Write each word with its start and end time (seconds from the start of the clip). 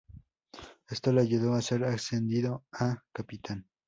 Esto 0.89 1.13
le 1.13 1.21
ayudó 1.21 1.53
a 1.53 1.61
ser 1.61 1.83
ascendido 1.83 2.65
a 2.71 3.03
capitán. 3.13 3.67